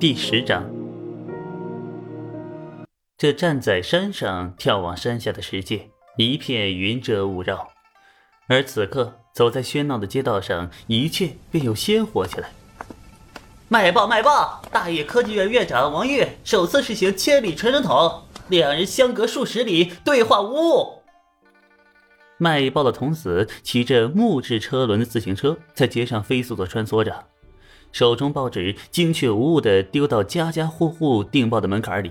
[0.00, 0.68] 第十章。
[3.16, 5.88] 这站在山上眺望山下的世界，
[6.18, 7.68] 一片云遮雾绕。
[8.48, 12.50] 而此刻，走在喧闹的街道上，一切便又鲜活起来。
[13.68, 14.62] 卖报卖报！
[14.72, 21.02] 大业科技院院长王玉首次实行千里传声筒，两人相隔数十里，对话无误。
[22.36, 27.24] 卖报的童子骑着木质车轮的自行车，在街上飞速的穿梭着，
[27.94, 32.10] 手中报纸精确无误的丢到家家户户订报的门槛里。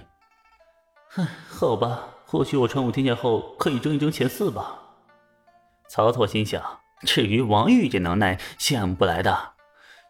[1.16, 4.80] 唉，好吧，或许我传武天前后可以争一争前四吧。
[5.90, 6.64] 曹操心想：
[7.02, 9.38] 至于王玉这能耐，羡慕不来的。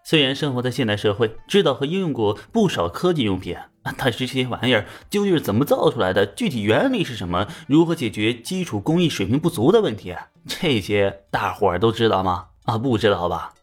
[0.06, 3.58] 虽然生活在现代社会，知道和应用过不少科技用品，
[3.98, 6.28] 但是这些玩意儿究竟是怎么造出来的？
[6.28, 7.48] 具体原理是什么？
[7.66, 10.16] 如何解决基础工艺水平不足的问题？
[10.46, 12.50] 这些大伙儿都知道吗？
[12.66, 13.56] 啊，不知道吧？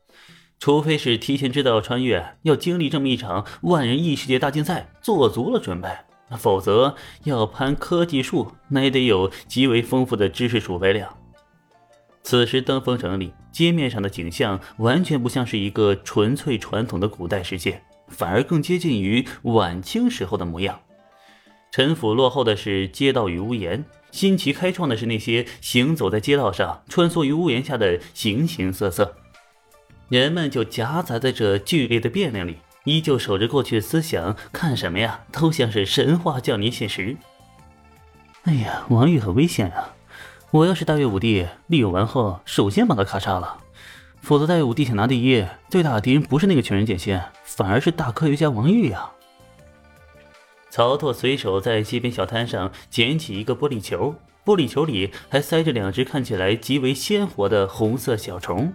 [0.61, 5.89] 除非是提前知道穿越，要经历这么一场万人异世界大竞赛，做足了准备，
[6.37, 11.17] 否则要攀科技树，那也得有极为丰富的知识储备量。
[12.23, 20.79] 此时，登封城里街面上的景象完全不像是一个纯粹传统的古代世界，反而更接近于晚清时候的模样。
[21.73, 29.17] 陈腐落后的是街道与屋檐，新奇开创的是那些行走在街道上、穿梭于屋檐下的形形色色。
[30.11, 37.17] 人们就夹杂在这剧烈的变量里，依旧守着过去的思想，看什么呀，都像是神话降临现实。
[38.43, 39.95] 哎呀，王玉很危险啊！
[40.51, 43.59] 我要是大岳武帝，利用完后首先把他咔嚓了。
[44.21, 49.13] 否则大岳武帝想拿第一，最大的敌人不是那个全人剑仙，反而是大科学家王玉呀。
[50.71, 58.73] 曹拓随手在街边小摊上捡起一个玻璃球，玻璃球里还塞着两只看起来极为鲜活的红色小虫。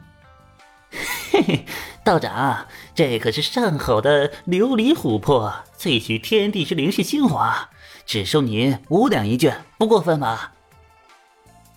[1.35, 1.65] 嘿嘿，
[2.01, 7.71] 道长，这可是上好的琉璃琥珀，萃取天地之灵气精华，
[8.05, 10.53] 只收您五两一卷，不过分吧？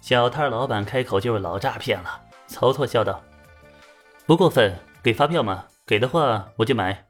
[0.01, 2.21] 小摊老板开口就是老诈骗了。
[2.47, 3.21] 曹操笑道
[4.27, 5.65] ：“不过分，给发票吗？
[5.85, 7.07] 给的话我就买。”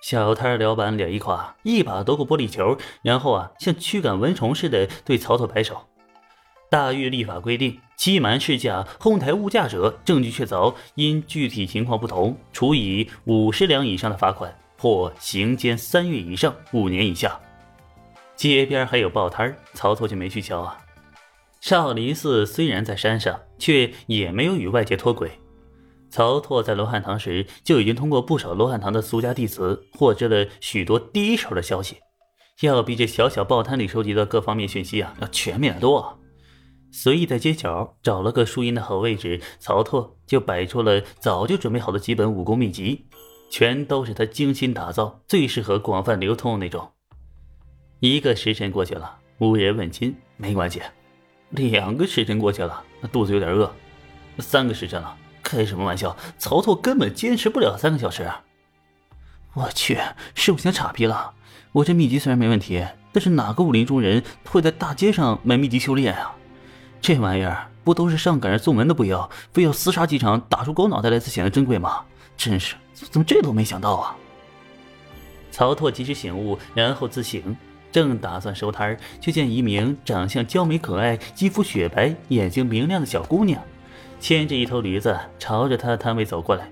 [0.00, 5.88] 小摊老板脸一垮，一把夺过玻璃球，然后啊，像驱赶蚊虫似的对曹操摆手
[6.72, 17.38] ：“大狱立法规定，欺瞒市价、哄抬物价者，证据确凿，因具体情况不同，处以五十两以上的罚款，或刑监三月以上五年以下。”
[18.36, 20.78] 街边还有报摊儿曹操就没去瞧啊。
[21.60, 25.30] 少林寺虽然在山上，却也没有与外界脱轨。
[26.08, 31.98] 曹拓在罗汉堂时就已经通过不少罗汉堂的俗家弟子获知了许多第一手的消息，
[32.62, 36.18] 要比这小小报摊里收集的各方面讯息啊要全面得多。
[36.92, 43.06] 随意在街角找了个树荫的好位置，曹拓就摆出了早就准备好的几本武功秘籍，
[43.50, 46.92] 全都是他精心打造、最适合广泛流通的那种。
[48.00, 50.82] 一个时辰过去了，无人问津，没关系。
[51.48, 53.72] 两个时辰过去了，肚子有点饿。
[54.38, 56.14] 三个时辰了，开什么玩笑？
[56.36, 58.30] 曹操根本坚持不了三个小时。
[59.54, 59.98] 我去，
[60.34, 61.32] 是不想岔劈了？
[61.72, 66.36] 我这秘籍虽然没问题，但是哪个武林中人会在大街上买秘籍修炼啊？
[67.02, 72.04] 这玩意儿不都是上赶着送门的不要，非要厮杀几场打出狗脑袋来才显得珍贵吗？
[72.36, 74.16] 真是，怎么这都没想到啊？
[75.50, 77.54] 曹拓及时醒悟，然后自省。
[77.90, 83.62] 正打算收摊儿，却见一名长相娇美可爱、肌肤雪白、眼睛明亮的小姑娘，
[84.18, 86.70] 牵着一头驴子朝着他的摊位走过来，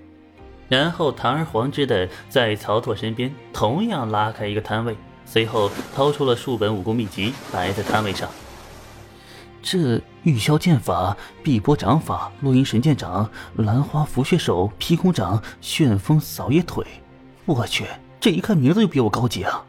[0.67, 8.27] 然后堂而皇之的在曹拓身边同样拉开一个摊位，随后掏出了数本武功秘籍摆在摊位上。
[9.61, 16.85] 这玉箫剑法、碧波掌法、落阴神剑掌、兰花拂穴手、劈空掌、旋风扫叶腿，
[17.47, 17.87] 我去，
[18.21, 19.65] 这一看名字就比我高级啊！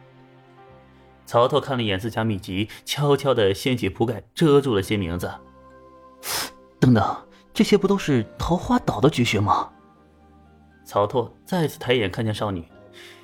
[1.25, 5.31] 曹操看了一眼自家秘籍，悄悄地掀起铺盖，遮住了些名字。
[6.79, 7.15] 等等，
[7.53, 9.69] 这些不都是桃花岛的绝学吗？
[10.83, 12.65] 曹拓再次抬眼看向少女，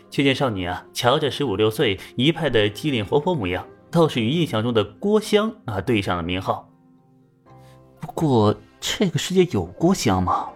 [0.09, 6.66] 却见少女啊，瞧着十五六岁，一派的机灵活泼模样，倒是与印象中的郭襄啊对上了名号。
[8.07, 10.47] 不过，这个世界有郭襄吗？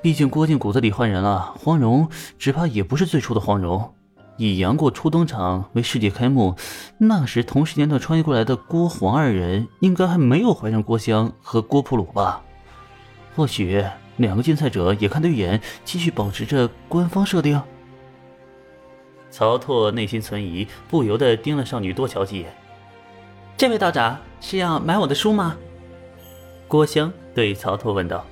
[0.00, 2.08] 毕竟郭靖骨子里换人了，黄蓉
[2.38, 3.92] 只怕也不是最初的黄蓉。
[4.36, 6.54] 以杨过初登场为世界开幕，
[6.96, 12.40] 那时同时年段穿越过来的郭黄二人，应该还没有怀上郭襄和郭普鲁吧？
[13.34, 13.84] 或许
[14.16, 17.60] 两个竞赛者也看对眼，继续保持着官方设定。
[19.30, 22.54] 曹拓内心存疑，不由得盯了少女多瞧几眼。
[23.56, 25.56] 这位道长是要买我的书吗？
[26.68, 28.24] 郭襄对曹拓问道。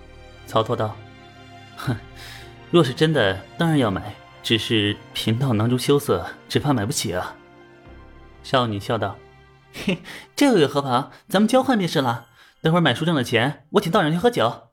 [0.47, 0.94] 曹拓道
[1.77, 1.97] ：“哼，
[2.71, 7.35] 若是真的，当然要买。”只是贫道囊中羞涩，只怕买不起啊。
[8.44, 9.19] 少女笑道
[9.75, 9.99] ：“嘿，
[10.37, 11.11] 这又有何妨？
[11.27, 12.27] 咱们交换便是了。
[12.62, 14.69] 等会儿买书挣的钱，我请道长去喝酒。”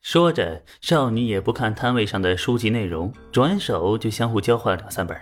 [0.00, 5.20] 说着，少女也不看摊位上的书籍内容，转手就相互交换了两三本，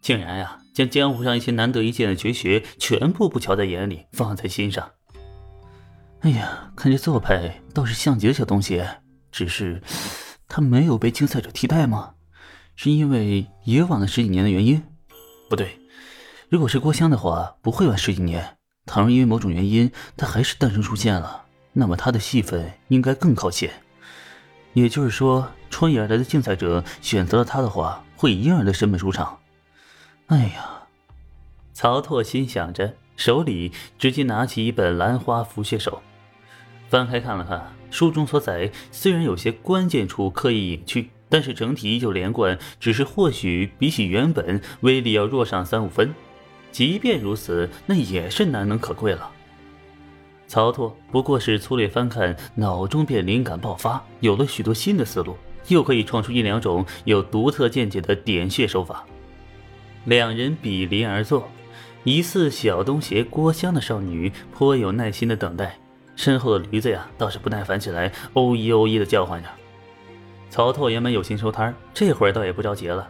[0.00, 4.90] 竟然呀，将江湖上一些难得一见的绝学全部不瞧在眼里，放在心上。
[6.22, 8.84] 哎呀，看这做派倒是像极了小东西，
[9.32, 9.82] 只是
[10.48, 12.14] 他没有被竞赛者替代吗？
[12.76, 14.80] 是因为也晚了十几年的原因？
[15.50, 15.80] 不对，
[16.48, 18.56] 如果是郭襄的话，不会晚十几年。
[18.86, 23.72] 倘若因为某种原因，他还是诞生出现了，那么他的戏份应该更靠前。
[24.74, 29.40] 也就是说，穿越而来的竞赛者选择了他的话，会以婴儿的身份出场。
[30.26, 30.82] 哎呀，
[31.72, 36.02] 曹拓心想着，手里直接拿起一本《兰花拂穴手》，
[36.92, 46.12] 翻开看了看，书中所载虽然有些关键处刻意隐去，但是整体依旧连贯，只是或许比起原本威力要弱上三五分。
[46.70, 49.30] 即便如此，那也是难能可贵了。
[50.46, 55.34] 曹拓不过是粗略翻看，脑中便灵感爆发，有了许多新的思路，
[55.68, 59.02] 又可以创出一两种有独特见解的点穴手法。
[60.04, 61.48] 两人比邻而坐，
[62.04, 65.78] 疑似小东邪郭襄的少女颇有耐心的等待，
[66.16, 69.48] 身后的驴子呀倒是不耐烦起来，哦咦哦咦的叫唤着。
[70.50, 73.08] 曹拓原本有心收摊这会儿倒也不着急了，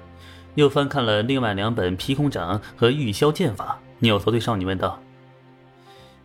[0.55, 5.03] 又翻看了另外两本劈空掌和玉箫剑法，扭头对少女问道。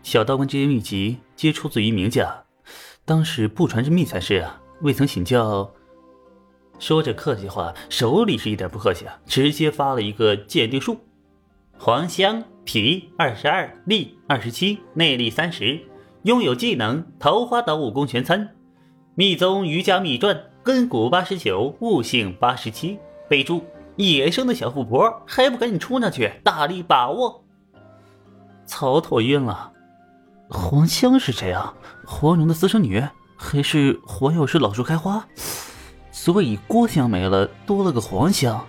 [0.04, 2.44] 小道观这些秘籍皆出自于名家，
[3.04, 4.62] 当时不传之秘才是啊！
[4.82, 5.74] 未曾请教。
[6.80, 11.00] 说着客气话，手里是一点不客气啊，直接发了一个鉴定术：
[11.80, 15.82] 黄香皮二十二，力二十七，内力三十，
[16.28, 18.50] 拥有技能桃花岛武功全参，
[19.16, 23.00] 密宗瑜伽秘传根骨八十九，悟性八十七。
[23.30, 23.64] 备注：
[23.96, 27.46] 野生的小富婆，还不赶紧冲上去，大力把握！
[28.66, 29.72] 曹拓晕了。
[30.50, 31.74] 黄香是谁啊？
[32.06, 33.02] 黄蓉的私生女，
[33.38, 35.26] 还是黄药师老树开花？
[36.12, 38.66] 所以郭襄没了，多了个黄香，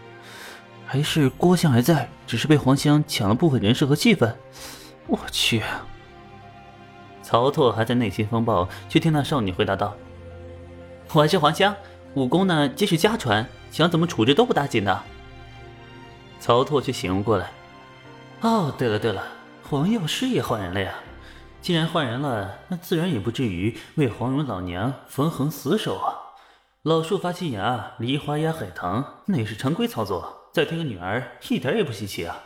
[0.86, 4.36] 还是郭襄还在，只是被黄香抢了部分人设和戏份？
[5.08, 5.60] 我去！
[7.28, 9.94] 曹拓还在内心风暴，却听那少女回答道
[11.12, 11.76] ：“我是黄香，
[12.14, 15.02] 武功呢皆是家传，想怎么处置都不打紧的。”
[16.40, 17.50] 曹拓却醒悟过来
[18.40, 19.22] ：“哦，对了对了，
[19.62, 20.94] 黄药师也换人了呀。”
[21.60, 26.16] 既然换人了，那自然也不至于为黄蓉老娘缝横死守啊！
[26.80, 30.48] 老树发新芽，梨花压海棠，那也是常规操作。
[30.54, 32.38] 再添个女儿，一点也不稀奇啊！